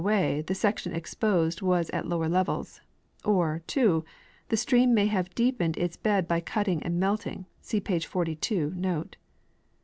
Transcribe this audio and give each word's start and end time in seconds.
away 0.03 0.41
the 0.47 0.55
section 0.55 0.93
exposed 0.95 1.61
was 1.61 1.87
at 1.91 2.07
lower 2.07 2.27
levels; 2.27 2.81
or 3.23 3.61
(2) 3.67 4.03
the 4.49 4.57
stream 4.57 4.95
may 4.95 5.05
have 5.05 5.35
deepened 5.35 5.77
its 5.77 5.95
bed 5.95 6.27
by 6.27 6.39
cutting 6.39 6.81
and 6.81 6.99
melting 6.99 7.45
(see 7.61 7.79
page 7.79 8.07
42, 8.07 8.73
note). 8.75 9.15